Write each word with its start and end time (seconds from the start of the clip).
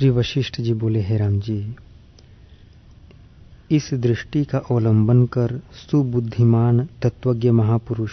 श्री 0.00 0.10
वशिष्ठ 0.10 0.60
जी 0.60 0.72
बोले, 0.74 1.00
हे 1.00 1.16
राम 1.16 1.40
जी, 1.40 1.76
इस 3.70 3.88
दृष्टि 3.94 4.44
का 4.44 4.58
अवलंबन 4.58 5.26
कर 5.26 5.60
सुबुद्धिमान 5.72 6.88
तत्वज्ञ 7.02 7.50
महापुरुष 7.50 8.12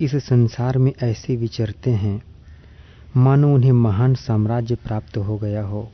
इस 0.00 0.14
संसार 0.16 0.78
में 0.78 0.92
ऐसे 1.02 1.36
विचरते 1.36 1.90
हैं, 1.90 2.22
मानो 3.16 3.54
उन्हें 3.54 3.72
महान 3.72 4.14
साम्राज्य 4.14 4.74
प्राप्त 4.74 5.16
हो 5.16 5.38
गया 5.38 5.62
हो। 5.62 5.90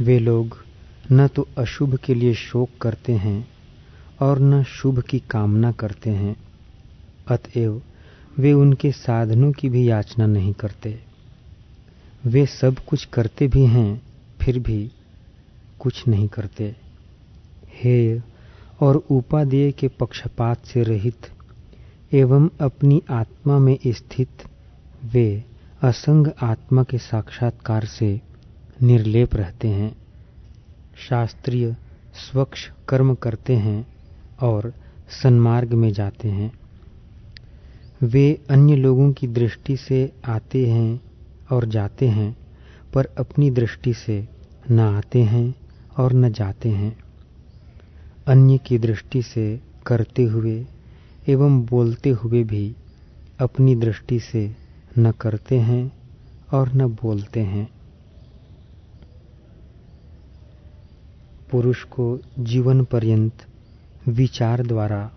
वे 0.00 0.18
लोग 0.18 0.56
न 1.12 1.28
तो 1.28 1.48
अशुभ 1.58 1.96
के 1.96 2.14
लिए 2.14 2.34
शोक 2.34 2.70
करते 2.82 3.12
हैं 3.12 3.48
और 4.20 4.40
न 4.40 4.62
शुभ 4.62 5.02
की 5.02 5.18
कामना 5.18 5.72
करते 5.72 6.10
हैं, 6.10 6.36
अतएव 7.28 7.82
वे 8.38 8.52
उनके 8.52 8.92
साधनों 8.92 9.52
की 9.52 9.68
भी 9.68 9.90
याचना 9.90 10.26
नहीं 10.26 10.52
करते। 10.52 11.09
वे 12.26 12.46
सब 12.46 12.76
कुछ 12.88 13.04
करते 13.04 13.48
भी 13.48 13.66
हैं, 13.66 14.02
फिर 14.40 14.58
भी 14.58 14.90
कुछ 15.80 16.08
नहीं 16.08 16.28
करते। 16.28 16.76
हेय 17.82 18.22
और 18.80 18.96
उपादेय 18.96 19.72
के 19.72 19.88
पक्षपात 19.88 20.64
से 20.64 20.82
रहित 20.82 21.28
एवं 22.12 22.48
अपनी 22.60 23.02
आत्मा 23.10 23.58
में 23.58 23.78
स्थित 23.86 24.28
वे 25.04 25.44
असंग 25.82 26.28
आत्मा 26.42 26.82
के 26.82 26.98
साक्षात्कार 26.98 27.84
से 27.84 28.20
निर्लेप 28.82 29.34
रहते 29.34 29.68
हैं। 29.68 29.96
शास्त्रीय 31.08 31.76
स्वच्छ 32.14 32.70
कर्म 32.88 33.14
करते 33.14 33.56
हैं 33.56 33.86
और 34.40 34.74
सन्मार्ग 35.22 35.72
में 35.72 35.92
जाते 35.92 36.28
हैं। 36.28 36.52
वे 38.02 38.40
अन्य 38.50 38.76
लोगों 38.76 39.12
की 39.12 39.26
दृष्टि 39.26 39.76
से 39.76 40.12
आते 40.24 40.66
हैं 40.66 41.09
और 41.52 41.64
जाते 41.64 42.08
हैं, 42.08 42.36
पर 42.94 43.04
अपनी 43.18 43.50
दृष्टि 43.50 43.94
से 43.94 44.28
न 44.70 44.80
आते 44.80 45.22
हैं 45.22 45.54
और 45.98 46.12
न 46.12 46.32
जाते 46.32 46.68
हैं। 46.68 46.98
अन्य 48.26 48.58
की 48.58 48.78
दृष्टि 48.78 49.22
से 49.22 49.60
करते 49.86 50.22
हुए 50.22 50.66
एवं 51.28 51.62
बोलते 51.62 52.10
हुए 52.10 52.44
भी 52.44 52.76
अपनी 53.40 53.76
दृष्टि 53.76 54.20
से 54.20 54.56
न 54.98 55.10
करते 55.10 55.58
हैं 55.58 55.92
और 56.52 56.72
न 56.72 56.86
बोलते 56.86 57.40
हैं। 57.40 57.70
पुरुष 61.50 61.84
को 61.84 62.18
जीवन 62.38 62.84
पर्यंत 62.84 63.32
विचार 64.08 64.66
द्वारा 64.66 65.10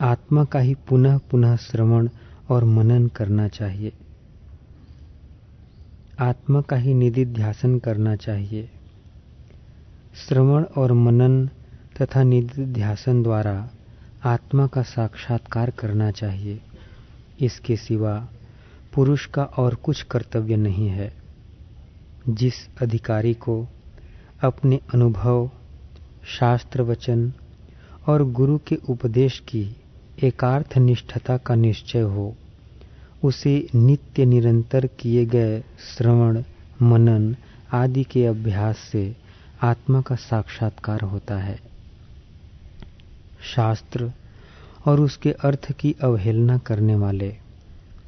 आत्मा 0.00 0.44
का 0.44 0.58
ही 0.58 0.74
पुनः 0.74 1.18
पुनः 1.18 1.56
श्रवण 1.56 2.08
और 2.48 2.64
मनन 2.64 3.06
करना 3.08 3.48
चाहिए। 3.48 3.92
आत्मा 6.20 6.60
का 6.60 6.76
ही 6.76 6.94
निधिध्यासन 6.94 7.78
करना 7.78 8.16
चाहिए। 8.16 8.70
श्रवण 10.28 10.64
और 10.64 10.92
मनन 10.92 11.46
तथा 12.00 12.22
निधिध्यासन 12.22 13.22
द्वारा 13.22 13.70
आत्मा 14.24 14.66
का 14.66 14.82
साक्षात्कार 14.82 15.70
करना 15.70 16.10
चाहिए। 16.10 16.60
इसके 17.40 17.76
सिवा 17.76 18.28
पुरुष 18.94 19.26
का 19.26 19.44
और 19.44 19.74
कुछ 19.74 20.02
कर्तव्य 20.02 20.56
नहीं 20.56 20.88
है। 20.88 21.14
जिस 22.28 22.54
अधिकारी 22.82 23.34
को 23.34 23.68
अपने 24.42 24.80
अनुभव, 24.94 25.50
शास्त्र 26.26 26.82
वचन 26.82 27.32
और 28.06 28.24
गुरु 28.24 28.58
के 28.58 28.76
उपदेश 28.88 29.38
की 29.38 29.76
एकार्थ 30.22 30.78
निष्ठता 30.78 31.36
का 31.36 31.54
निश्चय 31.54 32.00
हो 32.00 32.36
उसे 33.24 33.68
नित्य 33.74 34.24
निरंतर 34.24 34.86
किए 34.86 35.26
गए 35.26 35.60
श्रवण, 35.60 36.42
मनन 36.82 37.36
आदि 37.72 38.04
के 38.04 38.26
अभ्यास 38.26 38.78
से 38.78 39.16
आत्मा 39.62 40.00
का 40.00 40.14
साक्षात्कार 40.14 41.00
होता 41.00 41.38
है। 41.38 41.60
शास्त्र 43.56 44.12
और 44.86 45.00
उसके 45.00 45.32
अर्थ 45.32 45.72
की 45.72 45.96
अवहेलना 46.02 46.58
करने 46.58 46.96
वाले, 46.96 47.36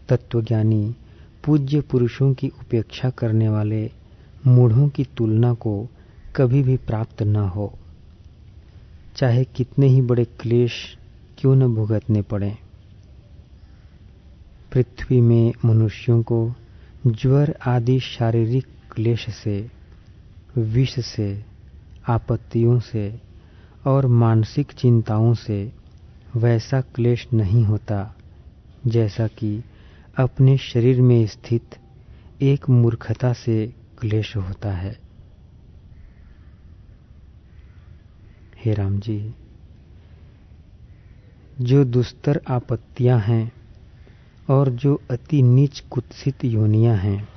तत्वज्ञानी, 0.08 0.94
पूज्य 1.44 1.80
पुरुषों 1.80 2.34
की 2.34 2.48
उपेक्षा 2.48 3.10
करने 3.10 3.48
वाले 3.48 3.90
मूढ़ों 4.46 4.88
की 4.88 5.04
तुलना 5.04 5.54
को 5.54 5.88
कभी 6.36 6.62
भी 6.62 6.76
प्राप्त 6.76 7.22
न 7.22 7.36
हो। 7.36 7.78
चाहे 9.16 9.44
कितने 9.44 9.86
ही 9.86 10.00
बड़े 10.00 10.24
क्लेश 10.24 10.98
क्यों 11.38 11.56
न 11.56 11.74
भुगतने 11.74 12.22
पड़े। 12.22 12.65
पृथ्वी 14.72 15.20
में 15.20 15.52
मनुष्यों 15.64 16.22
को 16.22 16.54
ज्वर 17.06 17.54
आदि 17.66 18.00
शारीरिक 18.00 18.66
क्लेश 18.92 19.30
से, 19.30 19.70
विष 20.56 21.00
से, 21.00 21.44
आपत्तियों 22.08 22.80
से 22.80 23.20
और 23.86 24.06
मानसिक 24.06 24.72
चिंताओं 24.72 25.34
से 25.34 25.72
वैसा 26.36 26.80
क्लेश 26.80 27.28
नहीं 27.32 27.64
होता, 27.64 28.14
जैसा 28.86 29.26
कि 29.26 29.64
अपने 30.18 30.58
शरीर 30.58 31.02
में 31.02 31.26
स्थित 31.26 31.76
एक 32.42 32.68
मूर्खता 32.70 33.32
से 33.32 33.74
क्लेश 34.00 34.36
होता 34.36 34.72
है। 34.72 34.98
हे 38.64 38.74
राम 38.74 39.00
जी, 39.00 39.34
जो 41.60 41.84
दुस्तर 41.84 42.40
आपत्तियाँ 42.48 43.20
हैं 43.20 43.55
और 44.50 44.68
जो 44.68 45.00
अति 45.10 45.42
नीच 45.42 45.80
कुत्सित 45.80 46.44
योनियाँ 46.44 46.96
हैं, 46.96 47.28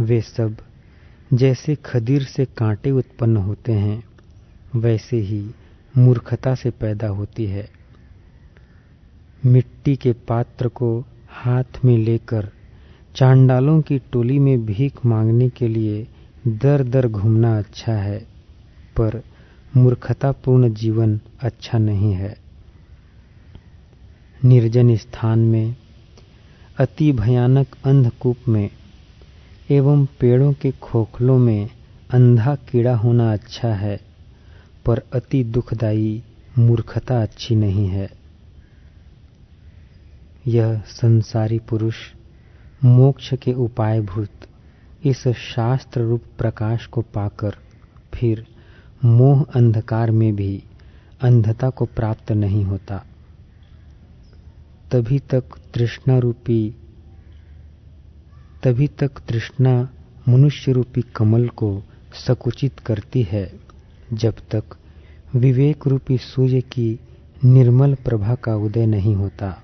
वे 0.00 0.20
सब 0.20 0.56
जैसे 1.32 1.74
खदीर 1.74 2.22
से 2.22 2.44
कांटे 2.44 2.90
उत्पन्न 2.90 3.36
होते 3.36 3.72
हैं, 3.72 4.04
वैसे 4.76 5.16
ही 5.16 5.50
मूर्खता 5.96 6.54
से 6.54 6.70
पैदा 6.70 7.08
होती 7.08 7.46
है। 7.46 7.68
मिट्टी 9.46 9.96
के 9.96 10.12
पात्र 10.12 10.68
को 10.68 11.04
हाथ 11.28 11.84
में 11.84 11.98
लेकर 11.98 12.48
चांडालों 13.16 13.80
की 13.80 13.98
टोली 13.98 14.38
में 14.38 14.66
भीख 14.66 15.06
मांगने 15.06 15.48
के 15.48 15.68
लिए 15.68 16.08
दर 16.48 16.82
दर 16.84 17.08
घूमना 17.08 17.58
अच्छा 17.58 17.92
है, 17.92 18.18
पर 18.96 19.22
मूर्खतापूर्ण 19.76 20.74
जीवन 20.74 21.20
अच्छा 21.40 21.78
नहीं 21.78 22.12
है। 22.12 22.36
निर्जन 24.44 24.96
स्थान 24.96 25.38
में 25.38 25.76
अति 26.80 27.12
भयानक 27.12 27.66
अंधकूप 27.84 28.36
में 28.48 28.70
एवं 29.70 30.06
पेड़ों 30.06 30.52
के 30.52 30.70
खोखलों 30.70 31.38
में 31.38 31.70
अंधा 32.10 32.54
कीड़ा 32.54 32.94
होना 32.96 33.32
अच्छा 33.32 33.74
है, 33.74 34.00
पर 34.86 35.02
अति 35.12 35.44
दुखदायी 35.44 36.22
मूर्खता 36.58 37.22
अच्छी 37.22 37.54
नहीं 37.54 37.88
है। 37.88 38.10
यह 40.46 40.82
संसारी 40.86 41.58
पुरुष 41.58 41.96
मोक्ष 42.84 43.34
के 43.34 43.52
उपायभूत 43.52 44.30
इस 45.04 45.28
शास्त्र 45.28 46.00
रूप 46.00 46.22
प्रकाश 46.38 46.86
को 46.86 47.00
पाकर 47.00 47.56
फिर 48.14 48.46
मोह 49.04 49.42
अंधकार 49.42 50.10
में 50.10 50.36
भी 50.36 50.62
अंधता 51.22 51.70
को 51.70 51.84
प्राप्त 51.84 52.32
नहीं 52.32 52.64
होता। 52.64 53.04
तभी 54.92 55.18
तक 55.18 55.42
तृष्णा 55.74 56.18
रूपी, 56.18 56.74
तभी 58.62 58.86
तक 58.86 59.10
तृष्णा 59.28 59.88
मनुष्य 60.28 60.72
रूपी 60.72 61.02
कमल 61.16 61.48
को 61.48 61.82
सकुचित 62.26 62.78
करती 62.78 63.22
है, 63.22 63.60
जब 64.12 64.34
तक 64.50 64.64
विवेक 65.36 65.86
रूपी 65.86 66.18
सूर्य 66.18 66.60
की 66.60 67.00
निर्मल 67.44 67.94
प्रभा 67.94 68.34
का 68.34 68.56
उदय 68.56 68.86
नहीं 68.86 69.14
होता। 69.14 69.62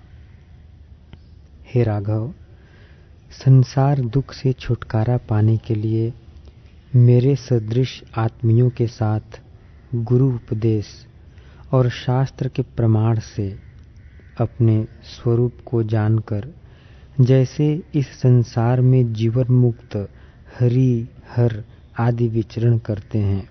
हे 1.74 1.82
राघव, 1.82 2.32
संसार 3.30 4.00
दुख 4.00 4.32
से 4.32 4.52
छुटकारा 4.52 5.16
पाने 5.16 5.56
के 5.56 5.74
लिए 5.74 6.12
मेरे 6.96 7.36
सदृश 7.36 8.02
आत्मियों 8.16 8.70
के 8.70 8.86
साथ 8.86 9.40
गुरु 9.94 10.30
उपदेश 10.30 10.86
और 11.72 11.90
शास्त्र 11.90 12.48
के 12.48 12.62
प्रमाण 12.62 13.18
से 13.18 13.67
अपने 14.40 14.86
स्वरूप 15.02 15.52
को 15.66 15.82
जानकर, 15.82 16.48
जैसे 17.20 17.82
इस 17.94 18.06
संसार 18.06 18.80
में 18.80 19.12
जीवन 19.12 19.44
मुक्त 19.50 20.08
हरि, 20.60 21.08
हर 21.30 21.64
आदि 21.98 22.28
विचरण 22.28 22.78
करते 22.78 23.18
हैं, 23.18 23.48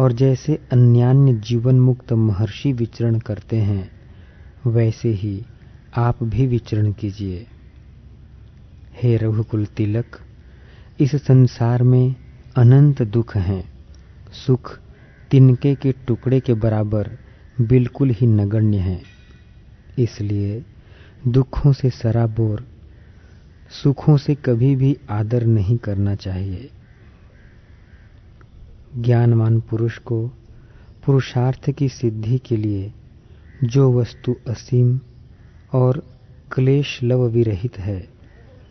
और 0.00 0.12
जैसे 0.12 0.58
अन्यान्य 0.72 1.34
जीवन 1.34 1.80
मुक्त 1.80 2.12
महर्षि 2.12 2.72
विचरण 2.72 3.18
करते 3.18 3.56
हैं, 3.56 3.90
वैसे 4.66 5.08
ही 5.08 5.44
आप 5.96 6.22
भी 6.22 6.46
विचरण 6.46 6.92
कीजिए। 6.92 7.46
हे 9.02 9.16
रघुकुल 9.16 9.66
तिलक, 9.66 10.20
इस 11.00 11.16
संसार 11.16 11.82
में 11.82 12.14
अनंत 12.56 13.02
दुख 13.02 13.36
हैं। 13.36 13.72
सुख 14.46 14.78
तिनके 15.30 15.74
के 15.74 15.92
टुकड़े 15.92 16.40
के 16.40 16.54
बराबर 16.54 17.10
बिल्कुल 17.60 18.10
ही 18.10 18.26
नगण्य 18.26 18.76
है। 18.76 19.19
इसलिए 20.02 20.64
दुखों 21.28 21.72
से 21.72 21.90
सराबोर, 21.90 22.66
सुखों 23.82 24.16
से 24.16 24.34
कभी 24.34 24.76
भी 24.76 24.96
आदर 25.10 25.46
नहीं 25.46 25.76
करना 25.76 26.14
चाहिए। 26.14 26.70
ज्ञानवान 28.96 29.60
पुरुष 29.60 29.98
को 29.98 30.28
पुरुषार्थ 31.06 31.70
की 31.70 31.88
सिद्धि 31.88 32.38
के 32.38 32.56
लिए 32.56 32.92
जो 33.64 33.92
वस्तु 33.92 34.36
असीम 34.48 35.00
और 35.72 36.02
क्लेश 36.52 37.02
लव 37.02 37.26
विरहित 37.26 37.78
है, 37.78 38.08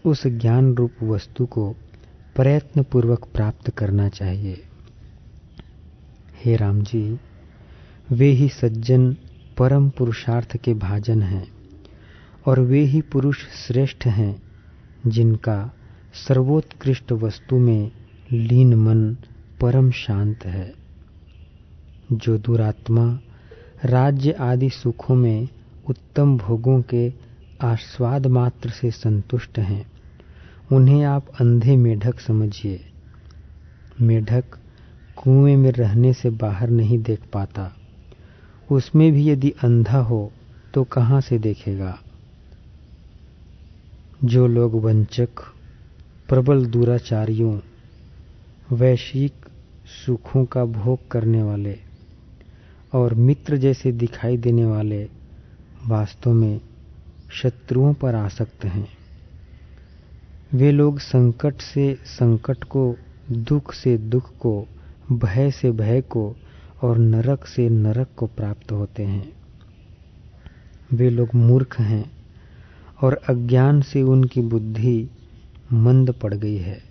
उस 0.05 0.27
ज्ञान 0.27 0.73
रूप 0.73 0.91
वस्तु 1.03 1.45
को 1.45 1.75
प्रयत्न 2.35 2.83
पूर्वक 2.83 3.25
प्राप्त 3.25 3.69
करना 3.69 4.09
चाहिए। 4.09 4.63
हे 6.45 6.55
राम 6.55 6.81
जी, 6.81 7.19
वे 8.11 8.29
ही 8.29 8.49
सज्जन 8.49 9.15
परम 9.59 9.89
पुरुषार्थ 9.89 10.57
के 10.57 10.73
भाजन 10.73 11.21
हैं 11.21 11.47
और 12.45 12.59
वे 12.59 12.79
ही 12.79 13.01
पुरुष 13.01 13.37
श्रेष्ठ 13.37 14.05
हैं, 14.05 14.41
जिनका 15.07 15.71
सर्वोत्कृष्ट 16.27 17.11
वस्तु 17.11 17.59
में 17.59 17.91
लीन 18.31 18.73
मन 18.73 19.13
परम 19.61 19.91
शांत 19.91 20.45
है। 20.45 20.73
जो 22.11 22.37
दुरात्मा, 22.37 23.19
राज्य 23.85 24.31
आदि 24.31 24.69
सुखों 24.69 25.15
में 25.15 25.47
उत्तम 25.89 26.37
भोगों 26.37 26.81
के 26.81 27.13
आस्वाद 27.61 28.27
मात्र 28.27 28.69
से 28.69 28.91
संतुष्ट 28.91 29.59
हैं, 29.59 29.91
उन्हें 30.71 31.03
आप 31.03 31.27
अंधे 31.41 31.75
मेढक 31.75 32.19
समझिए। 32.19 32.85
मेढक 34.01 34.43
कुएँ 35.15 35.55
में 35.55 35.71
रहने 35.71 36.13
से 36.13 36.29
बाहर 36.29 36.69
नहीं 36.69 36.99
देख 36.99 37.21
पाता। 37.33 37.75
उसमें 38.71 39.11
भी 39.11 39.29
यदि 39.29 39.49
अंधा 39.49 39.97
हो 39.97 40.31
तो 40.73 40.83
कहाँ 40.83 41.21
से 41.21 41.39
देखेगा? 41.39 41.99
जो 44.23 44.47
लोग 44.47 44.83
वंचक, 44.83 45.29
प्रबल 46.29 46.65
दुराचारियों, 46.65 47.59
वैश्विक 48.71 49.33
सुखों 50.05 50.45
का 50.45 50.65
भोग 50.65 51.07
करने 51.11 51.43
वाले 51.43 51.79
और 52.93 53.13
मित्र 53.13 53.57
जैसे 53.57 53.91
दिखाई 53.91 54.37
देने 54.37 54.65
वाले 54.65 55.09
वास्तव 55.87 56.33
में 56.33 56.61
शत्रुओं 57.31 57.93
पर 57.93 58.15
आसक्त 58.15 58.65
हैं। 58.65 58.87
वे 60.53 60.71
लोग 60.71 60.99
संकट 60.99 61.55
से 61.55 61.99
संकट 62.05 62.63
को, 62.63 62.95
दुख 63.31 63.73
से 63.73 63.97
दुख 63.97 64.37
को, 64.37 64.67
भय 65.11 65.51
से 65.51 65.71
भय 65.71 66.01
को 66.01 66.35
और 66.81 66.97
नरक 66.97 67.45
से 67.45 67.69
नरक 67.69 68.07
को 68.17 68.27
प्राप्त 68.27 68.71
होते 68.71 69.03
हैं। 69.03 69.33
वे 70.93 71.09
लोग 71.09 71.29
मूर्ख 71.35 71.79
हैं 71.79 72.11
और 73.01 73.13
अज्ञान 73.13 73.81
से 73.81 74.01
उनकी 74.01 74.41
बुद्धि 74.41 75.09
मंद 75.73 76.11
पड़ 76.11 76.33
गई 76.33 76.57
है। 76.57 76.81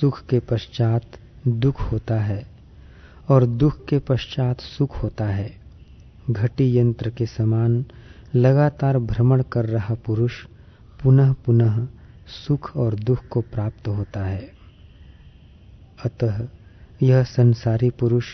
सुख 0.00 0.26
के 0.26 0.38
पश्चात 0.38 1.02
दुख 1.48 1.80
होता 1.80 2.20
है 2.20 2.46
और 3.28 3.46
दुख 3.46 3.86
के 3.86 3.98
पश्चात 3.98 4.60
सुख 4.60 5.02
होता 5.02 5.24
है। 5.24 5.56
घटी 6.30 6.78
यंत्र 6.78 7.10
के 7.10 7.26
समान 7.26 7.84
लगातार 8.34 8.98
भ्रमण 8.98 9.42
कर 9.42 9.66
रहा 9.66 9.94
पुरुष 9.94 10.32
पुनः 11.02 11.32
पुनः 11.32 11.86
सुख 12.46 12.76
और 12.76 12.94
दुख 12.94 13.28
को 13.28 13.40
प्राप्त 13.40 13.88
होता 13.88 14.24
है। 14.24 14.50
अतः 16.04 16.48
यह 17.02 17.22
संसारी 17.22 17.90
पुरुष 17.90 18.24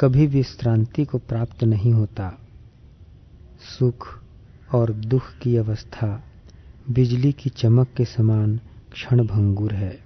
कभी 0.00 0.26
विश्रांति 0.26 1.04
को 1.04 1.18
प्राप्त 1.18 1.64
नहीं 1.64 1.92
होता। 1.92 2.38
सुख 3.78 4.06
और 4.74 4.92
दुख 4.92 5.38
की 5.38 5.56
अवस्था 5.56 6.24
बिजली 6.90 7.32
की 7.32 7.50
चमक 7.50 7.88
के 7.96 8.04
समान 8.04 8.60
क्षण 8.92 9.26
भंगुर 9.26 9.74
है। 9.74 9.98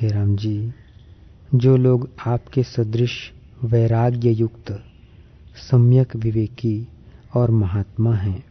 हे 0.00 0.08
राम 0.08 0.36
जी 0.36 0.72
जो 1.54 1.76
लोग 1.76 2.08
आपके 2.26 2.62
सदृश 2.62 3.32
वैराग्य 3.64 4.30
युक्त 4.30 4.72
सम्यक 5.70 6.16
विवेकी 6.16 6.88
और 7.34 7.50
महात्मा 7.50 8.14
हैं, 8.14 8.44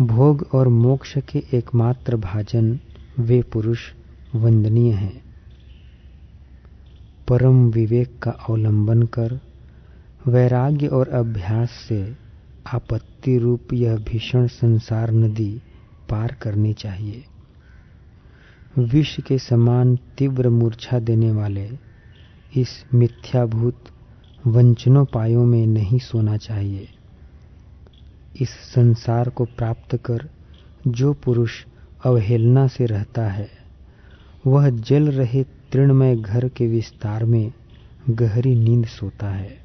भोग 0.00 0.48
और 0.54 0.68
मोक्ष 0.68 1.18
के 1.18 1.42
एकमात्र 1.54 2.16
भाजन 2.16 2.78
वे 3.18 3.42
पुरुष 3.42 3.80
वंदनीय 4.34 4.92
हैं। 4.92 5.31
परम 7.32 7.70
विवेक 7.70 8.18
का 8.22 8.30
अवलंबन 8.30 9.02
कर, 9.02 9.40
वैराग्य 10.26 10.86
और 10.86 11.08
अभ्यास 11.08 11.70
से 11.70 12.16
आपत्ति 12.66 13.38
रूप 13.38 13.72
यह 13.72 13.96
भीषण 13.96 14.46
संसार 14.46 15.10
नदी 15.10 15.62
पार 16.10 16.36
करनी 16.42 16.72
चाहिए। 16.72 17.24
विष 18.78 19.20
के 19.20 19.38
समान 19.38 19.96
तीव्र 19.96 20.48
मूर्छा 20.48 20.98
देने 20.98 21.32
वाले 21.32 21.70
इस 22.56 22.84
मिथ्याभूत 22.94 23.84
वंचनोपायों 24.46 25.46
में 25.46 25.66
नहीं 25.66 25.98
सोना 25.98 26.36
चाहिए। 26.36 26.88
इस 28.40 28.50
संसार 28.50 29.28
को 29.28 29.44
प्राप्त 29.44 29.96
कर 29.96 30.30
जो 30.86 31.12
पुरुष 31.12 31.64
अवहेलना 32.04 32.66
से 32.66 32.86
रहता 32.86 33.26
है, 33.26 33.50
वह 34.46 34.70
जल 34.70 35.10
रहे 35.10 35.44
तृणमय 35.72 36.16
घर 36.16 36.48
के 36.48 36.66
विस्तार 36.66 37.24
में 37.24 37.52
गहरी 38.10 38.54
नींद 38.54 38.86
सोता 38.86 39.30
है। 39.30 39.60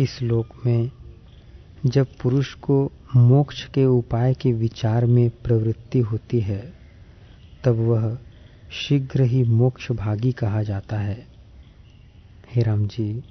इस 0.00 0.22
लोक 0.22 0.66
में 0.66 0.90
जब 1.86 2.06
पुरुष 2.22 2.54
को 2.54 2.92
मोक्ष 3.16 3.64
के 3.64 3.84
उपाय 3.84 4.34
के 4.34 4.52
विचार 4.52 5.06
में 5.06 5.30
प्रवृत्ति 5.30 5.98
होती 5.98 6.40
है, 6.40 6.72
तब 7.64 7.74
वह 7.74 8.18
शीघ्र 8.72 9.22
ही 9.22 9.44
मोक्ष 9.44 9.92
भागी 9.92 10.32
कहा 10.32 10.62
जाता 10.62 10.98
है। 10.98 11.26
हे 12.52 12.62
राम 12.62 12.86
जी 12.86 13.24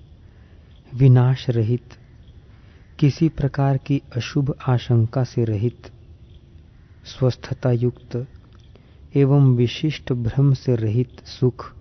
विनाश 0.95 1.49
रहित, 1.49 1.89
किसी 2.99 3.29
प्रकार 3.29 3.77
की 3.77 4.01
अशुभ 4.15 4.55
आशंका 4.67 5.23
से 5.23 5.45
रहित 5.45 5.91
स्वस्थता 7.05 7.71
युक्त 7.71 8.27
एवं 9.15 9.55
विशिष्ट 9.55 10.13
भ्रम 10.13 10.53
से 10.53 10.75
रहित 10.75 11.25
सुख 11.25 11.75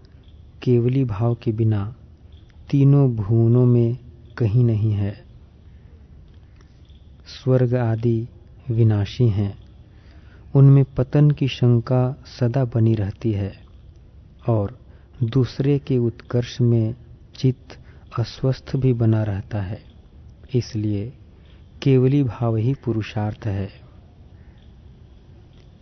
केवली 0.62 1.04
भाव 1.04 1.34
के 1.34 1.52
बिना 1.52 1.94
तीनों 2.70 3.16
भुवनों 3.16 3.66
में 3.66 3.98
कहीं 4.38 4.64
नहीं 4.64 4.92
है। 4.92 5.24
स्वर्ग 7.26 7.74
आदि 7.74 8.28
विनाशी 8.70 9.28
हैं। 9.28 9.58
उनमें 10.54 10.84
पतन 10.84 11.30
की 11.30 11.48
शंका 11.48 12.22
सदा 12.40 12.64
बनी 12.64 12.94
रहती 12.94 13.32
है 13.32 13.52
और 14.48 14.78
दूसरे 15.22 15.78
के 15.78 15.98
उत्कर्ष 15.98 16.60
में 16.60 16.94
चित्त 17.34 17.80
अस्वस्थ 18.18 18.76
भी 18.76 18.92
बना 18.92 19.22
रहता 19.22 19.62
है। 19.62 19.82
इसलिए 20.54 21.12
केवली 21.82 22.22
भाव 22.22 22.56
ही 22.56 22.74
पुरुषार्थ 22.74 23.46
है। 23.46 23.70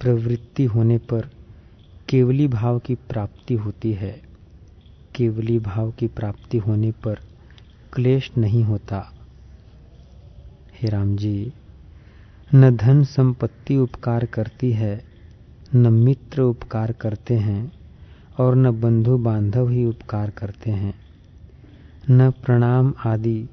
प्रवृत्ति 0.00 0.64
होने 0.64 0.98
पर 0.98 1.35
केवली 2.08 2.48
भाव 2.48 2.78
की 2.78 2.94
प्राप्ति 2.94 3.54
होती 3.54 3.92
है। 3.92 4.22
केवली 5.14 5.58
भाव 5.58 5.90
की 5.90 6.06
प्राप्ति 6.06 6.58
होने 6.58 6.92
पर 6.92 7.18
क्लेश 7.92 8.32
नहीं 8.38 8.64
होता। 8.64 9.12
हे 10.82 10.88
राम 10.88 11.16
जी, 11.16 11.52
न 12.54 12.76
धन 12.76 13.04
संपत्ति 13.04 13.76
उपकार 13.76 14.26
करती 14.26 14.72
है, 14.72 15.04
न 15.74 15.92
मित्र 15.92 16.42
उपकार 16.42 16.92
करते 16.92 17.34
हैं, 17.34 17.72
और 18.38 18.56
न 18.56 18.80
बंधु 18.80 19.18
बांधव 19.18 19.68
ही 19.68 19.84
उपकार 19.84 20.30
करते 20.30 20.70
हैं। 20.70 20.94
न 22.10 22.30
प्रणाम 22.30 22.94
आदि, 23.06 23.48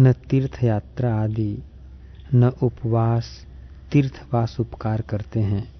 न 0.00 0.12
तीर्थ 0.12 0.64
यात्रा 0.64 1.14
आदि, 1.14 1.58
न 2.34 2.48
उपवास, 2.48 3.46
तीर्थवास 3.92 4.60
उपकार 4.60 5.00
करते 5.00 5.40
हैं। 5.40 5.73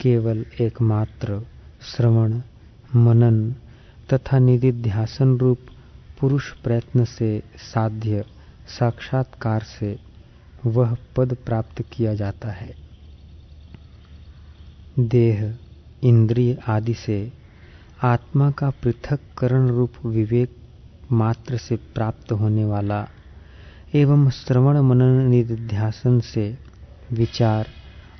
केवल 0.00 0.44
एकमात्र 0.60 1.40
श्रवण, 1.82 2.40
मनन 2.96 3.54
तथा 4.12 4.38
निधिध्यासन 4.38 5.36
रूप 5.38 5.58
पुरुष 6.20 6.52
प्रयत्न 6.52 7.04
से 7.04 7.42
साध्य, 7.56 8.24
साक्षात्कार 8.78 9.62
से 9.62 9.98
वह 10.66 10.96
पद 11.16 11.36
प्राप्त 11.46 11.82
किया 11.82 12.14
जाता 12.14 12.48
है। 12.48 12.74
देह, 14.98 15.58
इंद्रिय 16.02 16.58
आदि 16.66 16.94
से 16.94 17.32
आत्मा 18.02 18.50
का 18.50 18.70
पृथककरण 18.70 19.68
रूप 19.68 19.92
विवेक 20.06 20.56
मात्र 21.12 21.56
से 21.56 21.76
प्राप्त 21.76 22.32
होने 22.32 22.64
वाला 22.64 23.08
एवं 23.94 24.30
श्रवण 24.30 24.80
मनन 24.80 25.28
निधिध्यासन 25.28 26.20
से 26.20 26.58
विचार 27.12 27.66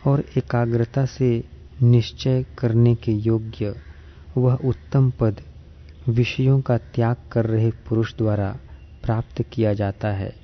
और 0.06 0.24
एकाग्रता 0.36 1.04
से 1.06 1.57
निश्चय 1.82 2.44
करने 2.58 2.94
के 2.94 3.12
योग्य 3.12 3.74
वह 4.36 4.54
उत्तम 4.54 5.10
पद 5.10 5.40
विषयों 6.08 6.60
का 6.60 6.78
त्याग 6.78 7.16
कर 7.32 7.46
रहे 7.46 7.70
पुरुष 7.70 8.14
द्वारा 8.14 8.56
प्राप्त 9.02 9.42
किया 9.42 9.72
जाता 9.74 10.08
है। 10.08 10.34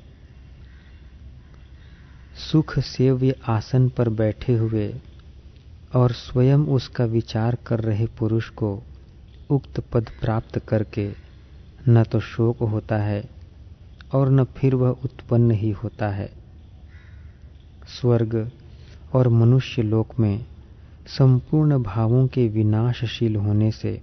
सुख 2.52 2.78
सेव्य 2.78 3.34
आसन 3.48 3.88
पर 3.88 4.08
बैठे 4.08 4.56
हुए 4.56 4.94
और 5.94 6.12
स्वयं 6.12 6.66
उसका 6.66 7.04
विचार 7.04 7.54
कर 7.66 7.80
रहे 7.80 8.06
पुरुष 8.06 8.48
को 8.48 8.82
उक्त 9.50 9.80
पद 9.80 10.10
प्राप्त 10.20 10.58
करके 10.58 11.10
न 11.88 12.04
तो 12.04 12.20
शोक 12.20 12.58
होता 12.58 12.96
है 12.96 13.30
और 14.12 14.30
न 14.30 14.44
फिर 14.44 14.74
वह 14.74 14.90
उत्पन्न 15.04 15.50
ही 15.50 15.70
होता 15.70 16.08
है। 16.08 16.32
स्वर्ग 18.00 18.50
और 19.12 19.28
मनुष्य 19.28 19.82
लोक 19.82 20.18
में 20.20 20.44
संपूर्ण 21.06 21.82
भावों 21.82 22.26
के 22.26 22.48
विनाशशील 22.48 23.36
होने 23.36 23.70
से, 23.70 24.02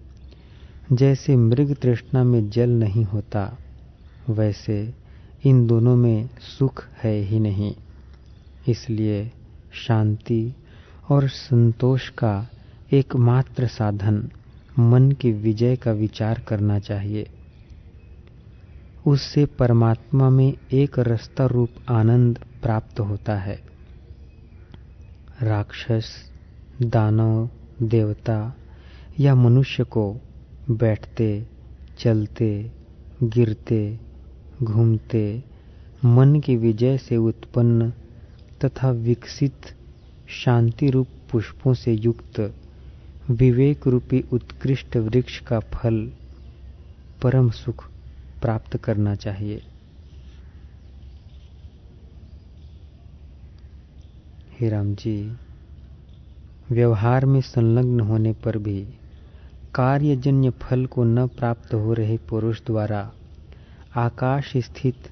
जैसे 0.91 1.35
मृग 1.35 1.75
तृष्णा 1.75 2.23
में 2.23 2.49
जल 2.49 2.69
नहीं 2.69 3.03
होता, 3.03 3.57
वैसे 4.29 4.93
इन 5.45 5.67
दोनों 5.67 5.95
में 5.95 6.29
सुख 6.59 6.87
है 7.03 7.15
ही 7.15 7.39
नहीं। 7.39 7.75
इसलिए 8.67 9.31
शांति 9.73 10.55
और 11.09 11.27
संतोष 11.27 12.09
का 12.09 12.47
एकमात्र 12.93 13.67
साधन 13.67 14.29
मन 14.79 15.11
के 15.11 15.31
विजय 15.31 15.75
का 15.75 15.91
विचार 15.91 16.39
करना 16.39 16.79
चाहिए। 16.79 17.27
उससे 19.07 19.45
परमात्मा 19.45 20.29
में 20.29 20.53
एक 20.73 20.99
रस्ता 20.99 21.45
रूप 21.45 21.69
आनंद 21.89 22.39
प्राप्त 22.61 22.99
होता 22.99 23.35
है। 23.35 23.61
राक्षस 25.41 26.30
दानव, 26.81 27.49
देवता 27.81 28.55
या 29.19 29.35
मनुष्य 29.35 29.83
को 29.83 30.21
बैठते, 30.71 31.47
चलते, 31.97 32.71
गिरते, 33.23 33.99
घूमते, 34.63 35.43
मन 36.05 36.39
की 36.39 36.55
विजय 36.55 36.97
से 36.97 37.17
उत्पन्न 37.17 37.89
तथा 38.65 38.91
विकसित 38.91 39.75
शांति 40.29 40.89
रूप 40.89 41.07
पुष्पों 41.31 41.73
से 41.73 41.93
युक्त 41.93 42.55
विवेक 43.29 43.87
रूपी 43.87 44.23
उत्कृष्ट 44.33 44.97
वृक्ष 44.97 45.39
का 45.39 45.59
फल 45.59 46.11
परम 47.21 47.49
सुख 47.49 47.89
प्राप्त 48.41 48.77
करना 48.77 49.15
चाहिए। 49.15 49.61
हे 54.59 54.69
राम 54.69 54.95
जी 54.95 55.37
व्यवहार 56.71 57.25
में 57.25 57.41
संलग्न 57.41 57.99
होने 57.99 58.31
पर 58.33 58.57
भी 58.57 58.81
कार्यजन्य 59.75 60.49
फल 60.49 60.85
को 60.85 61.03
न 61.03 61.27
प्राप्त 61.27 61.73
हो 61.73 61.93
रहे 61.93 62.17
पुरुष 62.17 62.61
द्वारा 62.65 63.11
आकाश 63.95 64.53
स्थित 64.57 65.09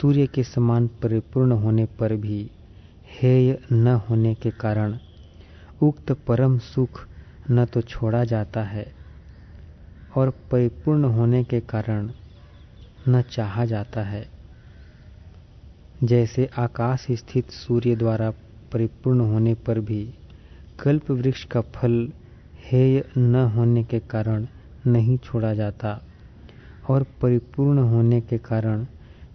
सूर्य 0.00 0.26
के 0.26 0.42
समान 0.42 0.86
परिपूर्ण 0.86 1.52
होने 1.52 1.84
पर 1.84 2.14
भी 2.16 2.50
हेय 3.22 3.58
न 3.72 3.86
होने 4.08 4.34
के 4.34 4.50
कारण 4.50 4.98
उक्त 5.82 6.12
परम 6.12 6.58
सुख 6.58 7.06
न 7.50 7.64
तो 7.64 7.80
छोड़ा 7.80 8.24
जाता 8.24 8.62
है 8.62 8.86
और 10.16 10.30
परिपूर्ण 10.30 11.04
होने 11.04 11.44
के 11.44 11.60
कारण 11.60 12.10
न 13.08 13.22
चाहा 13.22 13.64
जाता 13.64 14.02
है। 14.02 14.28
जैसे 16.04 16.50
आकाश 16.58 17.06
स्थित 17.10 17.50
सूर्य 17.50 17.96
द्वारा 17.96 18.30
परिपूर्ण 18.72 19.20
होने 19.20 19.54
पर 19.54 19.80
भी 19.80 20.14
कल्प 20.80 21.10
वृक्ष 21.10 21.44
का 21.44 21.60
फल 21.60 22.12
हेय 22.70 23.04
न 23.18 23.34
होने 23.34 23.84
के 23.84 23.98
कारण 23.98 24.46
नहीं 24.86 25.18
छोड़ा 25.18 25.54
जाता 25.54 26.02
और 26.90 27.02
परिपूर्ण 27.02 27.78
होने 27.78 28.20
के 28.20 28.38
कारण 28.38 28.86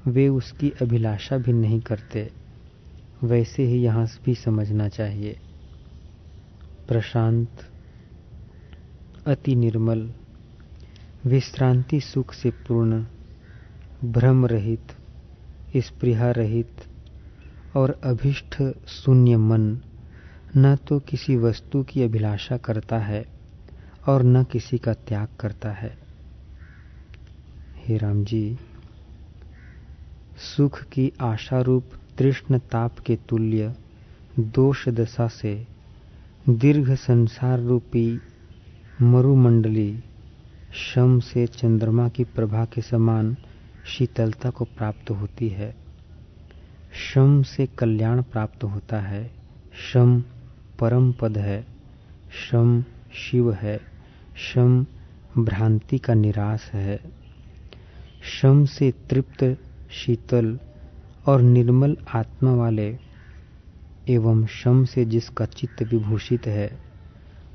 वे 0.08 0.28
उसकी 0.28 0.70
अभिलाषा 0.82 1.38
भी 1.38 1.54
नहीं 1.54 1.80
करते। 1.80 2.32
वैसे 3.24 3.64
ही 3.64 3.84
यहाँ 3.84 4.08
भी 4.26 4.36
समझना 4.36 4.88
चाहिए। 4.88 5.40
प्रशांत, 6.88 7.50
अति 9.28 9.56
निर्मल, 9.56 10.14
विश्रांति 11.26 12.00
सुख 12.00 12.34
से 12.34 12.50
पूर्ण, 12.50 13.06
भ्रम 14.04 14.46
रहित, 14.46 14.88
स्पृहा 15.78 16.32
रहित 16.32 16.72
और 17.76 18.00
अभिष्ठ 18.04 18.64
शून्य 18.88 19.38
मन। 19.38 19.78
न 20.58 20.76
तो 20.76 21.00
किसी 21.00 21.36
वस्तु 21.36 21.84
की 21.84 22.04
अभिलाषा 22.04 22.58
करता 22.58 22.98
है 22.98 23.26
और 24.08 24.24
न 24.24 24.44
किसी 24.44 24.78
का 24.78 24.94
त्याग 24.94 25.28
करता 25.40 25.72
है। 25.72 25.98
हे 27.86 27.98
राम 27.98 28.24
जी 28.24 28.60
सुख 30.38 30.84
की 30.84 31.12
आशा 31.22 31.62
रूप 31.62 31.86
तृष्ण 32.18 32.58
ताप 32.58 33.00
के 33.00 33.16
तुल्य 33.16 33.76
दोष 34.40 34.90
दशा 34.90 35.28
से 35.28 35.68
दीर्घ 36.50 36.94
संसार 36.96 37.60
रूपी 37.60 38.20
मरुमंडली 39.02 40.04
शम 40.74 41.20
से 41.20 41.48
चंद्रमा 41.48 42.10
की 42.10 42.24
प्रभा 42.24 42.66
के 42.66 42.82
समान 42.82 43.36
शीतलता 43.86 44.50
को 44.50 44.66
प्राप्त 44.66 45.12
होती 45.12 45.50
है। 45.50 45.76
शम 47.14 47.42
से 47.42 47.66
कल्याण 47.66 48.22
प्राप्त 48.22 48.64
होता 48.64 49.00
है। 49.00 49.32
शम 49.94 50.24
परम 50.80 51.12
पद 51.12 51.38
है, 51.38 51.66
शम 52.52 52.84
शिव 53.14 53.54
है, 53.54 53.82
शम 54.36 54.86
भ्रांति 55.38 55.98
का 55.98 56.14
निराश 56.14 56.72
है। 56.74 57.00
शम 58.42 58.66
से 58.66 58.92
तृप्त, 58.92 59.58
शीतल 59.92 60.60
और 61.26 61.42
निर्मल 61.42 61.98
आत्मा 62.16 62.54
वाले 62.54 62.98
एवं 64.10 64.46
शम 64.46 64.86
से 64.86 65.06
जिसका 65.06 65.46
चित्त 65.46 65.84
विभूषित 65.84 66.48
है, 66.48 66.80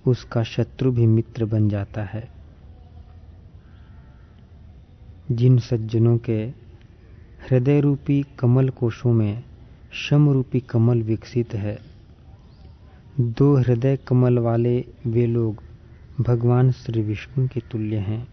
उसका 0.06 0.42
शत्रु 0.42 0.92
भी 0.92 1.06
मित्र 1.06 1.44
बन 1.44 1.68
जाता 1.68 2.02
है। 2.02 2.28
जिन 5.30 5.58
सज्जनों 5.58 6.18
के 6.18 6.38
हृदय 7.50 7.80
रूपी 7.80 8.24
कमल 8.38 8.68
कोशों 8.68 9.12
में 9.12 9.44
शम 9.92 10.30
रूपी 10.30 10.60
कमल 10.60 11.02
विकसित 11.02 11.54
है 11.54 11.87
दो 13.20 13.56
हृदय 13.56 13.96
कमल 13.96 14.38
वाले 14.38 14.84
वे 15.06 15.26
लोग 15.26 15.62
भगवान 16.20 16.72
श्री 16.72 17.02
विष्णु 17.02 17.48
के 17.48 17.60
तुल्य 17.60 17.96
हैं। 17.96 18.28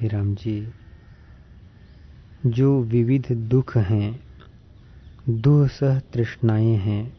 हे 0.00 0.08
राम 0.08 0.34
जी, 0.34 0.68
जो 2.46 2.82
विविध 2.82 3.32
दुख 3.32 3.76
हैं 3.76 4.20
दुह 5.28 5.66
सह 5.66 5.98
तृष्णाएँ 5.98 6.76
हैं 6.76 7.16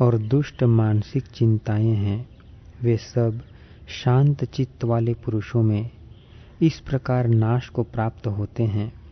और 0.00 0.18
दुष्ट 0.18 0.62
मानसिक 0.62 1.26
चिंताएँ 1.26 1.94
हैं, 1.94 2.28
वे 2.82 2.96
सब 2.96 3.42
शांत 3.88 4.44
चित्त 4.44 4.84
वाले 4.84 5.14
पुरुषों 5.14 5.62
में 5.62 5.90
इस 6.62 6.80
प्रकार 6.80 7.28
नाश 7.28 7.68
को 7.68 7.82
प्राप्त 7.82 8.26
होते 8.26 8.62
हैं। 8.62 9.03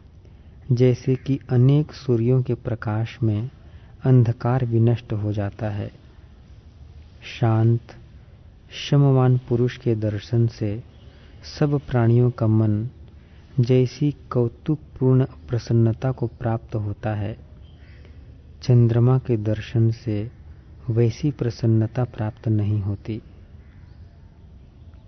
जैसे 0.70 1.14
कि 1.14 1.38
अनेक 1.50 1.92
सूर्यों 1.92 2.42
के 2.42 2.54
प्रकाश 2.54 3.18
में 3.22 3.50
अंधकार 4.04 4.64
विनष्ट 4.64 5.12
हो 5.12 5.32
जाता 5.32 5.70
है। 5.70 5.92
शांत 7.40 7.80
शमवान 8.70 9.38
पुरुष 9.38 9.76
के 9.76 9.94
दर्शन 9.94 10.46
से 10.46 10.82
सब 11.58 11.80
प्राणियों 11.80 12.30
का 12.30 12.46
मन 12.46 12.88
जैसी 13.60 14.14
कौतुकपूर्ण 14.30 15.24
प्रसन्नता 15.24 16.12
को 16.12 16.26
प्राप्त 16.26 16.74
होता 16.74 17.14
है। 17.14 17.38
चंद्रमा 18.62 19.18
के 19.18 19.36
दर्शन 19.36 19.90
से 19.90 20.30
वैसी 20.90 21.30
प्रसन्नता 21.30 22.04
प्राप्त 22.04 22.48
नहीं 22.48 22.80
होती। 22.80 23.22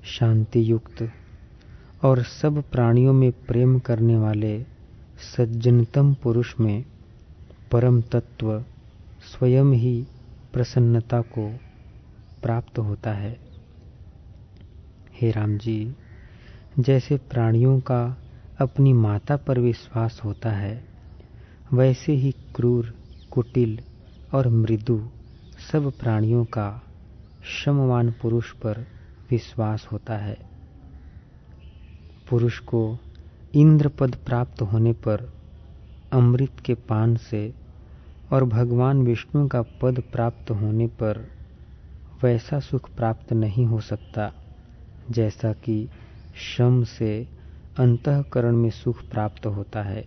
शांति 0.04 0.70
युक्त 0.70 1.10
और 2.02 2.22
सब 2.22 2.64
प्राणियों 2.72 3.12
में 3.12 3.32
प्रेम 3.32 3.78
करने 3.78 4.16
वाले 4.16 4.73
सज्जनतम 5.18 6.14
पुरुष 6.14 6.54
में 6.60 6.84
परम 7.72 8.00
तत्व 8.00 8.64
स्वयं 9.22 9.72
ही 9.72 10.06
प्रसन्नता 10.52 11.20
को 11.20 11.50
प्राप्त 12.42 12.78
होता 12.78 13.12
है। 13.12 13.40
हे 15.20 15.30
राम 15.30 15.58
जी 15.58 15.96
जैसे 16.78 17.16
प्राणियों 17.16 17.80
का 17.80 18.16
अपनी 18.58 18.92
माता 18.92 19.36
पर 19.36 19.58
विश्वास 19.58 20.20
होता 20.24 20.50
है, 20.50 20.84
वैसे 21.72 22.12
ही 22.12 22.32
क्रूर, 22.54 22.94
कुटिल 23.30 23.80
और 24.34 24.48
मृदु 24.48 25.08
सब 25.72 25.92
प्राणियों 25.92 26.44
का 26.44 26.82
शमवान 27.44 28.10
पुरुष 28.10 28.52
पर 28.52 28.86
विश्वास 29.30 29.88
होता 29.92 30.16
है। 30.16 30.38
पुरुष 32.30 32.58
को 32.58 32.98
इंद्र 33.54 33.88
पद 33.88 34.14
प्राप्त 34.14 34.62
होने 34.62 34.92
पर 34.92 35.32
अमृत 36.12 36.60
के 36.64 36.74
पान 36.74 37.16
से 37.16 37.54
और 38.32 38.44
भगवान 38.44 39.02
विष्णु 39.02 39.48
का 39.48 39.62
पद 39.62 40.02
प्राप्त 40.12 40.50
होने 40.50 40.86
पर 40.86 41.28
वैसा 42.22 42.60
सुख 42.60 42.90
प्राप्त 42.96 43.32
नहीं 43.32 43.66
हो 43.66 43.80
सकता, 43.80 44.32
जैसा 45.10 45.52
कि 45.52 45.88
शम 46.56 46.84
से 46.84 47.28
अंतकरण 47.78 48.56
में 48.56 48.70
सुख 48.70 49.08
प्राप्त 49.10 49.46
होता 49.46 49.82
है। 49.82 50.04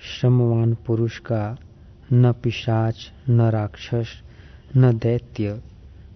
श्रमवान 0.00 0.74
पुरुष 0.74 1.18
का 1.18 1.56
न 2.12 2.32
पिशाच, 2.32 3.12
न 3.28 3.40
राक्षस, 3.40 4.08
न 4.76 4.98
दैत्य, 4.98 5.62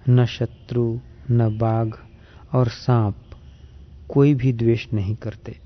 न 0.09 0.25
शत्रु, 0.25 0.99
न 1.31 1.59
बाघ 1.59 1.95
और 2.55 2.69
सांप 2.69 3.17
कोई 4.13 4.35
भी 4.35 4.53
द्वेष 4.53 4.87
नहीं 4.95 5.15
करते। 5.15 5.59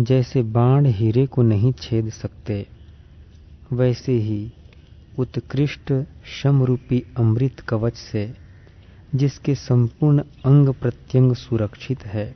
जैसे 0.00 0.42
बाण 0.42 0.86
हीरे 0.86 1.26
को 1.26 1.42
नहीं 1.42 1.72
छेद 1.72 2.10
सकते, 2.10 2.66
वैसे 3.72 4.12
ही 4.12 4.52
उत्कृष्ट 5.18 5.92
समरूपी 6.42 7.02
अमृत 7.16 7.60
कवच 7.60 7.94
से 7.94 8.34
जिसके 9.14 9.54
संपूर्ण 9.54 10.18
अंग 10.44 10.68
प्रत्यंग 10.68 11.34
सुरक्षित 11.34 12.06
है, 12.06 12.34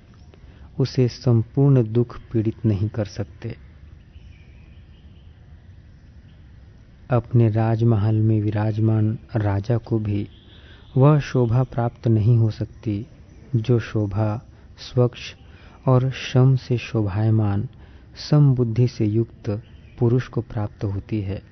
उसे 0.80 1.08
संपूर्ण 1.08 1.92
दुख 1.92 2.20
पीड़ित 2.32 2.66
नहीं 2.66 2.88
कर 2.88 3.04
सकते। 3.04 3.56
अपने 7.10 7.48
राजमहल 7.48 8.14
में 8.14 8.40
विराजमान 8.40 9.18
राजा 9.36 9.76
को 9.78 9.98
भी 9.98 10.28
वह 10.96 11.20
शोभा 11.20 11.62
प्राप्त 11.62 12.08
नहीं 12.08 12.36
हो 12.36 12.50
सकती, 12.50 13.06
जो 13.56 13.78
शोभा 13.78 14.48
स्वच्छ 14.78 15.18
और 15.88 16.10
श्रम 16.10 16.56
से 16.56 16.78
शोभायमान, 16.78 17.68
समबुद्धि 18.30 18.88
से 18.88 19.06
युक्त 19.06 19.62
पुरुष 19.98 20.28
को 20.28 20.40
प्राप्त 20.40 20.84
होती 20.84 21.20
है। 21.20 21.42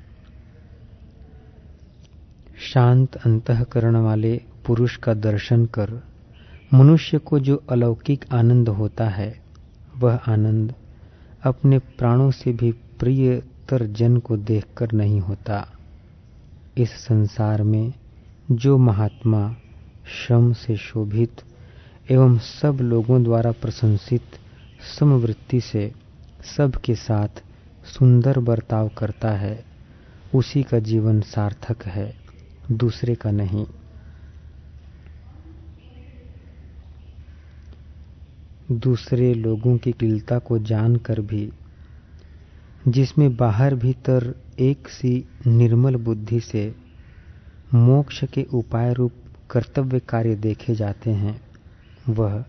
शांत 2.72 3.16
अंतकरण 3.16 3.96
वाले 3.96 4.40
पुरुष 4.66 4.96
का 4.96 5.14
दर्शन 5.14 5.66
कर, 5.66 6.02
मनुष्य 6.74 7.18
को 7.18 7.38
जो 7.38 7.62
अलौकिक 7.70 8.24
आनंद 8.32 8.68
होता 8.68 9.08
है, 9.08 9.42
वह 9.96 10.14
आनंद 10.14 10.74
अपने 11.44 11.78
प्राणों 11.78 12.30
से 12.30 12.52
भी 12.52 12.72
प्रियतर 12.72 13.86
जन 13.86 14.16
को 14.16 14.36
देखकर 14.36 14.92
नहीं 14.92 15.20
होता। 15.20 15.72
इस 16.76 16.90
संसार 16.90 17.62
में 17.62 17.92
जो 18.50 18.78
महात्मा 18.78 19.56
श्रम 20.06 20.52
से 20.52 20.76
शोभित 20.76 21.42
एवं 22.11 22.38
सब 22.38 22.79
लोगों 22.81 23.23
द्वारा 23.23 23.52
प्रशंसित 23.52 24.23
समवृत्ति 24.99 25.61
से 25.61 25.93
सबके 26.57 26.95
साथ 26.95 27.29
सुंदर 27.85 28.38
बर्ताव 28.38 28.88
करता 28.88 29.31
है। 29.31 29.64
उसी 30.35 30.62
का 30.62 30.79
जीवन 30.79 31.21
सार्थक 31.21 31.85
है, 31.87 32.14
दूसरे 32.73 33.14
का 33.14 33.31
नहीं। 33.31 33.67
दूसरे 38.73 39.35
लोगों 39.35 39.76
की 39.79 39.93
किलता 39.93 40.38
को 40.38 40.59
जानकर 40.59 41.21
भी, 41.21 41.52
जिसमें 42.88 43.37
बाहर 43.37 43.75
भीतर 43.75 44.35
एक 44.59 44.88
सी 44.88 45.29
निर्मल 45.47 45.97
बुद्धि 45.97 46.40
से 46.40 46.75
मोक्ष 47.75 48.25
के 48.25 48.43
उपाय 48.55 48.93
रूप 48.93 49.12
कर्तव्य 49.50 49.99
कार्य 49.99 50.35
देखे 50.35 50.75
जाते 50.75 51.11
हैं 51.11 51.50
वह 52.14 52.45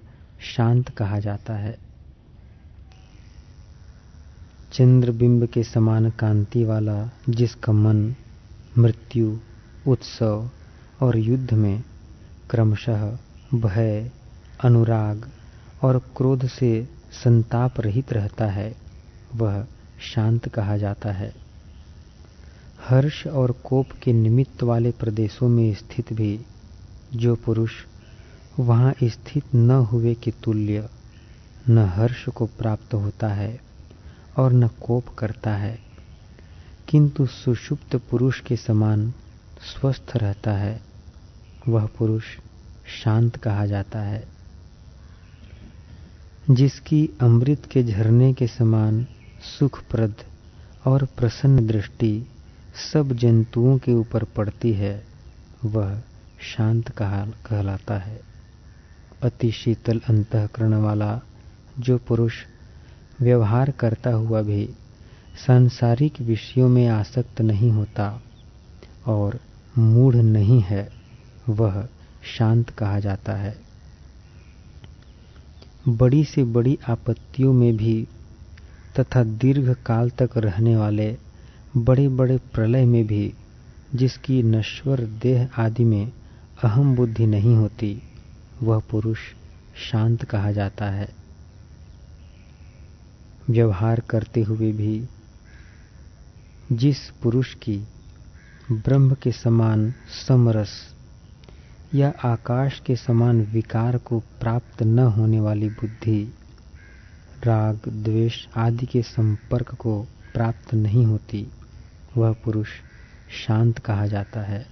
शांत 0.56 0.90
कहा 0.90 1.20
जाता 1.20 1.54
है। 1.54 1.78
चंद्रबिंब 4.74 5.46
के 5.46 5.64
समान 5.64 6.10
कांति 6.10 6.64
वाला 6.64 7.10
जिसका 7.30 7.72
मन, 7.72 8.16
मृत्यु, 8.78 9.38
उत्सव 9.88 10.50
और 11.02 11.18
युद्ध 11.18 11.54
में 11.54 11.84
क्रमशः 12.50 13.18
भय, 13.54 14.12
अनुराग 14.64 15.30
और 15.84 16.00
क्रोध 16.00 16.48
से 16.48 16.90
संताप 17.12 17.80
रहित 17.80 18.14
रहता 18.14 18.46
है, 18.46 18.76
वह 19.36 19.68
शांत 20.00 20.50
कहा 20.50 20.78
जाता 20.78 21.12
है। 21.12 21.34
हर्ष 22.88 23.28
और 23.28 23.52
कोप 23.52 23.92
के 23.92 24.14
निमित्त 24.14 24.64
वाले 24.64 24.92
प्रदेशों 24.92 25.50
में 25.50 25.74
स्थित 25.74 26.14
भी 26.14 26.46
जो 27.14 27.36
पुरुष 27.36 27.72
वहाँ 28.62 28.94
स्थित 29.04 29.56
न 29.56 29.72
हुए 29.72 30.14
के 30.14 30.32
तुल्य, 30.32 30.90
न 31.70 31.78
हर्ष 31.78 32.30
को 32.30 32.46
प्राप्त 32.46 32.94
होता 32.94 33.28
है 33.28 33.62
और 34.38 34.54
न 34.54 34.68
कोप 34.68 35.08
करता 35.08 35.56
है। 35.56 35.80
किंतु 36.90 37.26
सुषुप्त 37.26 37.96
पुरुष 37.96 38.42
के 38.42 38.56
समान 38.56 39.14
स्वस्थ 39.62 40.12
रहता 40.16 40.52
है। 40.54 40.82
वह 41.68 41.86
पुरुष 41.86 42.24
शांत 43.04 43.36
कहा 43.36 43.66
जाता 43.66 44.00
है। 44.00 44.28
जिसकी 46.52 47.10
अमृत 47.22 47.66
के 47.72 47.84
झरने 47.84 48.34
के 48.34 48.48
समान 48.48 49.08
सुखप्रद 49.60 50.16
और 50.86 51.06
प्रसन्न 51.06 51.68
दृष्टि 51.68 52.28
सब 52.94 53.14
जंतुओं 53.14 53.78
के 53.78 53.94
ऊपर 53.94 54.24
पड़ती 54.24 54.74
है, 54.74 55.06
वह 55.66 56.02
शांत 56.42 56.90
कहा 56.90 57.26
कहलाता 57.26 57.98
है। 57.98 58.31
अति 59.24 59.52
शीतल 59.52 60.02
अंतकरण 60.10 60.74
वाला 60.74 61.22
जो 61.80 61.98
पुरुष 61.98 62.34
व्यवहार 63.22 63.72
करता 63.72 64.12
हुआ 64.12 64.42
भी 64.42 64.66
सांसारिक 65.48 66.22
विषयों 66.22 66.70
में 66.70 66.88
आसक्त 66.88 67.42
नहीं 67.42 67.72
होता 67.72 68.22
और 69.08 69.40
मूढ़ 69.78 70.16
नहीं 70.16 70.62
है, 70.62 70.90
वह 71.50 71.88
शांत 72.38 72.70
कहा 72.70 73.00
जाता 73.00 73.34
है। 73.34 73.56
बड़ी 75.88 76.24
से 76.24 76.44
बड़ी 76.44 76.78
आपत्तियों 76.90 77.54
में 77.54 77.78
भी 77.78 78.08
तथा 79.00 79.24
दीर्घ 79.24 79.74
काल 79.86 80.10
तक 80.10 80.30
रहने 80.38 80.76
वाले 80.76 81.18
बड़े 81.78 82.08
बड़े 82.08 82.38
प्रलय 82.38 82.86
में 82.86 83.08
भी 83.08 83.34
जिसकी 83.96 84.44
नश्वर 84.44 85.00
देह 85.22 85.50
आदि 85.58 85.84
में 85.84 86.12
अहम 86.64 86.96
बुद्धि 86.96 87.26
नहीं 87.26 87.56
होती। 87.56 88.02
वह 88.64 88.80
पुरुष 88.80 89.20
शांत 89.92 90.26
कहा 90.26 90.52
जाता 90.52 90.86
है। 90.86 91.10
व्यवहार 93.50 94.00
करते 94.00 94.42
हुए 94.42 94.72
भी 94.72 95.06
जिस 96.72 97.10
पुरुष 97.10 97.56
की 97.56 97.78
ब्रह्म 98.72 99.16
के 99.24 99.32
समान 99.32 99.94
समरस 100.28 100.96
या 101.96 102.14
आकाश 102.24 102.82
के 102.86 102.96
समान 102.96 103.42
विकार 103.42 103.98
को 103.98 104.20
प्राप्त 104.20 104.84
न 104.84 105.00
होने 105.00 105.40
वाली 105.40 105.70
बुद्धि, 105.70 106.34
राग, 107.44 107.80
द्वेष 107.88 108.48
आदि 108.56 108.86
के 108.86 109.02
संपर्क 109.02 109.76
को 109.76 110.04
प्राप्त 110.34 110.74
नहीं 110.74 111.06
होती, 111.06 111.48
वह 112.18 112.34
पुरुष 112.34 112.68
शांत 113.48 113.80
कहा 113.80 114.08
जाता 114.08 114.42
है। 114.42 114.68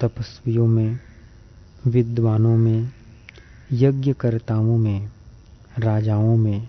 तपस्वियों 0.00 0.66
में 0.66 0.98
विद्वानों 1.86 2.56
में, 2.56 2.90
यज्ञकर्ताओं 3.72 4.78
में, 4.78 5.10
राजाओं 5.78 6.36
में, 6.36 6.68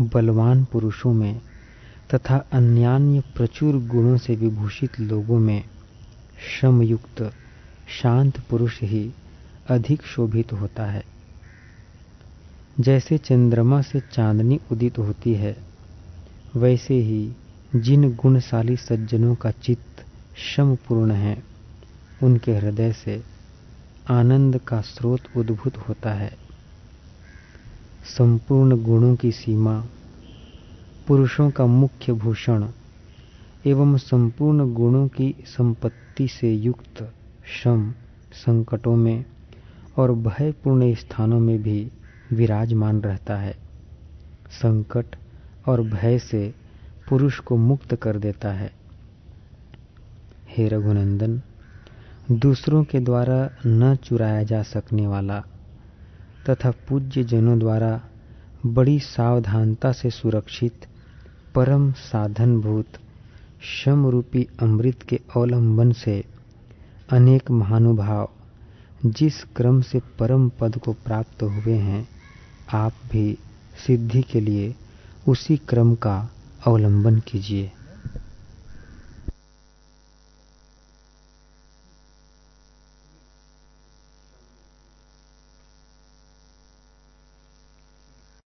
बलवान 0.00 0.64
पुरुषों 0.64 1.14
में 1.14 1.40
तथा 2.14 2.36
अन्यान्य 2.52 3.20
प्रचुर 3.20 3.76
गुणों 3.76 4.16
से 4.16 4.36
विभूषित 4.36 5.00
लोगों 5.00 5.38
में 5.38 5.64
श्रमयुक्त, 6.60 7.32
शांत 8.02 8.40
पुरुष 8.40 8.80
ही 8.82 9.12
अधिक 9.68 10.02
शोभित 10.02 10.52
होता 10.52 10.84
है। 10.84 11.04
जैसे 12.80 13.18
चंद्रमा 13.18 13.82
से 13.82 14.00
चांदनी 14.00 14.60
उदित 14.72 14.98
होती 14.98 15.34
है, 15.34 15.56
वैसे 16.56 16.94
ही 16.94 17.32
जिन 17.76 18.14
गुणशाली 18.14 18.76
सज्जनों 18.76 19.34
का 19.34 19.50
चित्त 19.50 20.04
श्रमपूर्ण 20.36 21.10
है, 21.10 21.42
उनके 22.22 22.56
हृदय 22.56 22.92
से 22.92 23.39
आनंद 24.10 24.58
का 24.58 24.80
स्रोत 24.80 25.20
उद्भूत 25.36 25.76
होता 25.76 26.12
है। 26.12 26.36
संपूर्ण 28.18 28.84
गुणों 28.84 29.16
की 29.16 29.32
सीमा, 29.32 29.84
पुरुषों 31.06 31.50
का 31.50 31.66
मुख्य 31.66 32.12
भूषण 32.12 32.68
एवं 33.66 33.96
संपूर्ण 33.96 34.74
गुणों 34.74 35.08
की 35.08 35.34
संपत्ति 35.46 36.28
से 36.28 36.54
युक्त 36.54 37.14
श्रम 37.44 37.92
संकटों 38.32 38.96
में 38.96 39.24
और 39.96 40.12
भयपूर्ण 40.12 40.94
स्थानों 40.94 41.40
में 41.40 41.62
भी 41.62 41.92
विराजमान 42.32 43.00
रहता 43.00 43.36
है। 43.36 43.56
संकट 44.50 45.06
और 45.68 45.82
भय 45.82 46.18
से 46.18 46.54
पुरुष 47.08 47.38
को 47.38 47.56
मुक्त 47.56 47.94
कर 47.94 48.16
देता 48.16 48.52
है। 48.52 48.72
हे 50.48 50.68
रघुनंदन 50.68 51.42
दूसरों 52.32 52.84
के 52.84 53.00
द्वारा 53.00 53.50
न 53.66 53.96
चुराया 53.96 54.42
जा 54.42 54.62
सकने 54.62 55.06
वाला 55.06 55.40
तथा 56.50 56.70
पूज्य 56.70 57.24
जनों 57.24 57.58
द्वारा 57.58 58.00
बड़ी 58.66 58.98
सावधानता 58.98 59.92
से 59.92 60.10
सुरक्षित, 60.10 60.86
परम 61.54 61.92
साधनभूत 61.92 62.86
शम 63.62 64.06
रूपी 64.06 64.46
अमृत 64.62 65.02
के 65.02 65.20
अवलंबन 65.36 65.92
से 65.92 66.24
अनेक 67.12 67.50
महानुभाव, 67.50 68.28
जिस 69.06 69.44
क्रम 69.44 69.80
से 69.80 70.00
परम 70.18 70.48
पद 70.48 70.76
को 70.76 70.92
प्राप्त 70.92 71.42
हुए 71.42 71.74
हैं, 71.74 72.08
आप 72.72 72.92
भी 73.12 73.38
सिद्धि 73.86 74.22
के 74.22 74.40
लिए 74.40 74.74
उसी 75.28 75.56
क्रम 75.56 75.94
का 75.94 76.30
अवलंबन 76.66 77.18
कीजिए। 77.18 77.72